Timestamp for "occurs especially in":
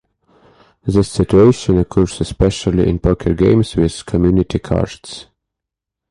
1.77-2.97